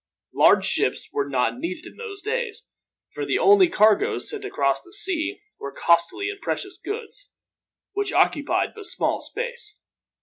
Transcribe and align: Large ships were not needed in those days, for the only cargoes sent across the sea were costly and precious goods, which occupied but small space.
Large 0.33 0.65
ships 0.65 1.09
were 1.13 1.29
not 1.29 1.59
needed 1.59 1.85
in 1.85 1.97
those 1.97 2.23
days, 2.23 2.67
for 3.13 3.23
the 3.23 3.37
only 3.37 3.69
cargoes 3.69 4.27
sent 4.27 4.43
across 4.43 4.81
the 4.81 4.91
sea 4.95 5.41
were 5.59 5.71
costly 5.71 6.31
and 6.31 6.41
precious 6.41 6.79
goods, 6.83 7.29
which 7.93 8.11
occupied 8.11 8.69
but 8.73 8.87
small 8.87 9.21
space. 9.21 9.79